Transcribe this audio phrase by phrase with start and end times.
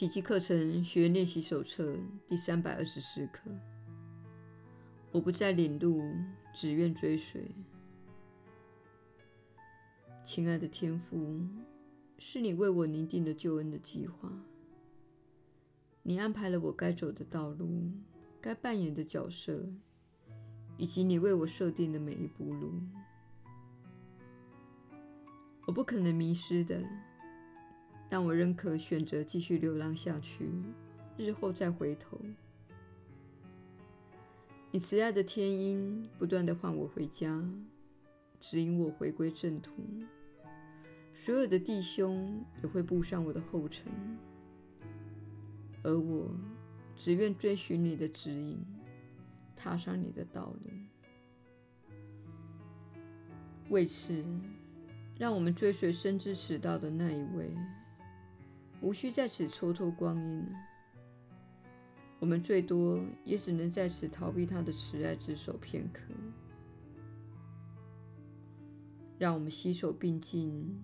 [0.00, 1.94] 奇迹课程学员练习手册
[2.26, 3.50] 第三百二十四课。
[5.12, 6.02] 我不再领路，
[6.54, 7.54] 只愿追随。
[10.24, 11.42] 亲爱的天父，
[12.16, 14.32] 是你为我拟定的救恩的计划。
[16.02, 17.92] 你安排了我该走的道路，
[18.40, 19.68] 该扮演的角色，
[20.78, 22.72] 以及你为我设定的每一步路。
[25.66, 26.82] 我不可能迷失的，
[28.10, 30.50] 但我仍可选择继续流浪下去，
[31.16, 32.20] 日后再回头。
[34.72, 37.42] 你慈爱的天音不断地唤我回家，
[38.40, 39.72] 指引我回归正途。
[41.14, 43.86] 所有的弟兄也会步上我的后尘。
[45.82, 46.30] 而我
[46.96, 48.58] 只愿追寻你的指引，
[49.56, 50.70] 踏上你的道路。
[53.68, 54.24] 为此，
[55.16, 57.56] 让我们追随深知此道的那一位，
[58.80, 60.46] 无需在此蹉跎光阴。
[62.18, 66.02] 我们最多也只能在此逃避他的慈爱之手片刻。
[69.18, 70.82] 让我们携手并进，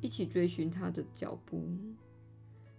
[0.00, 1.68] 一起追寻他的脚步。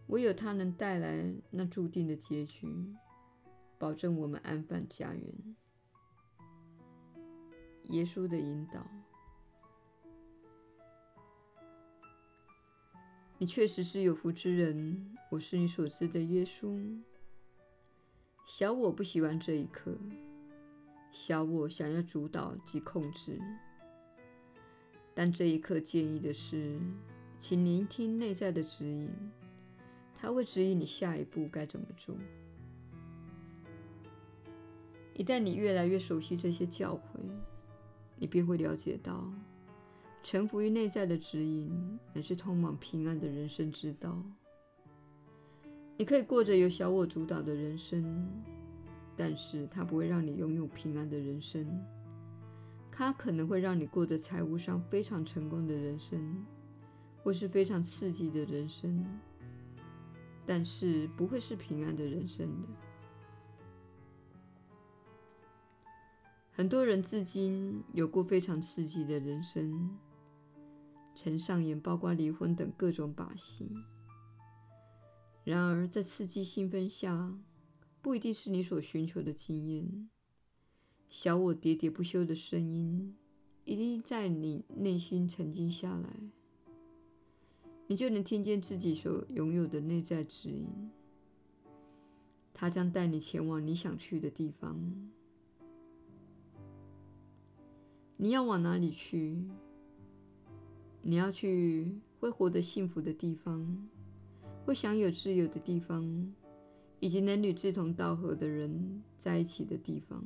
[0.08, 2.94] 唯有他能带来那注定的结局，
[3.78, 5.56] 保证我们安返家园。
[7.90, 8.86] 耶稣的引导，
[13.40, 15.16] 你确实是有福之人。
[15.30, 16.76] 我是你所知的耶稣。
[18.48, 19.96] 小我不喜欢这一刻，
[21.12, 23.40] 小我想要主导及控制。
[25.14, 26.80] 但这一刻建议的是，
[27.38, 29.12] 请聆听内在的指引。
[30.16, 32.18] 他会指引你下一步该怎么做。
[35.14, 37.20] 一旦你越来越熟悉这些教诲，
[38.16, 39.32] 你便会了解到，
[40.30, 44.22] 臣服于内在的指引，乃是通往平安的人生之道。
[45.96, 48.30] 你可以过着由小我主导的人生，
[49.16, 51.66] 但是它不会让你拥有平安的人生。
[52.92, 56.46] 它可能会让你过着财务上非常成功的人生，
[57.24, 59.06] 或是非常刺激的人生。
[60.46, 62.68] 但是不会是平安的人生的。
[66.52, 69.98] 很多人至今有过非常刺激的人生，
[71.20, 73.72] 曾上演包括离婚等各种把戏。
[75.44, 77.40] 然而，在刺激兴奋下，
[78.04, 80.10] 不一定是你所寻求的经验。
[81.10, 83.18] 小我喋喋不休的声音，
[83.64, 86.20] 一定在你内心沉静下来。
[87.88, 90.92] 你就能听见自己所拥有的内在指引，
[92.54, 95.10] 它将带你前往你想去的地方。
[98.18, 99.44] 你要往哪里去？
[101.10, 103.88] 你要去会活得幸福的地方，
[104.66, 106.34] 会享有自由的地方，
[107.00, 110.22] 以及能与志同道合的人在一起的地方。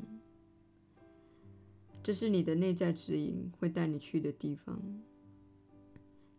[2.02, 4.81] 这是你的内在指引会带你去的地方。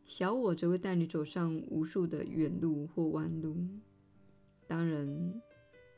[0.04, 3.56] 小我则会带你走上无数的远路或弯路。
[4.66, 5.40] 当然，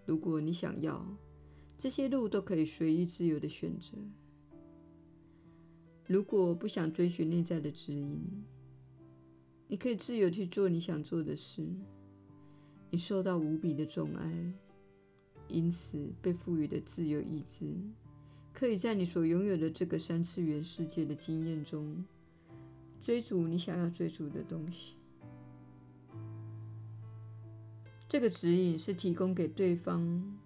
[0.04, 1.02] 如果你想要，
[1.78, 3.96] 这些路都可以随意自由的选择。
[6.06, 8.20] 如果不想追寻内在的指引，
[9.68, 11.66] 你可以自由去做你想做的事。
[12.90, 14.52] 你受到无比的宠爱，
[15.48, 17.74] 因此被赋予的自由意志，
[18.52, 22.04] 可以在你所拥有的这个三次元世界的经验中。
[23.00, 24.96] 追逐你想要追逐的东西。
[28.08, 30.38] 这个指引是提供给对方，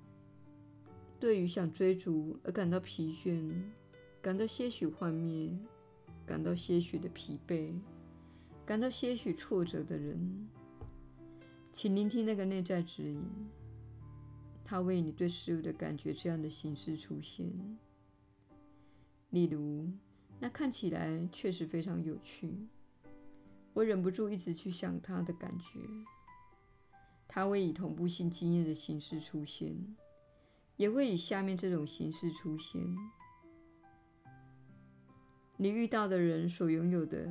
[1.20, 3.52] 对于想追逐而感到疲倦、
[4.20, 5.50] 感到些许幻灭、
[6.26, 7.72] 感到些许的疲惫、
[8.66, 10.48] 感到些许挫折的人，
[11.72, 13.22] 请聆听那个内在指引，
[14.64, 17.50] 它为你对事物的感觉这样的形式出现，
[19.30, 19.88] 例如。
[20.40, 22.54] 那看起来确实非常有趣，
[23.72, 25.80] 我忍不住一直去想它的感觉。
[27.26, 29.96] 它会以同步性经验的形式出现，
[30.76, 32.80] 也会以下面这种形式出现。
[35.60, 37.28] 你遇到的人所拥有的，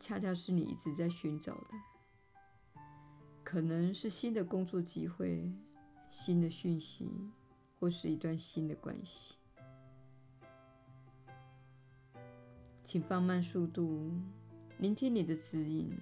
[0.00, 2.80] 恰恰是你一直在寻找的，
[3.44, 5.52] 可能是新的工作机会、
[6.10, 7.06] 新的讯息，
[7.78, 9.34] 或是一段新的关系。
[12.82, 14.10] 请放慢速度，
[14.78, 15.94] 聆听你的指引，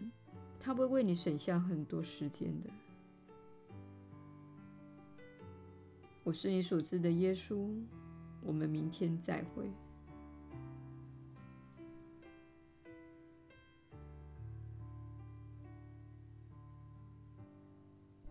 [0.60, 2.70] 它会为你省下很多时间的。
[6.22, 7.68] 我是你所知的耶稣，
[8.44, 9.68] 我们明天再会。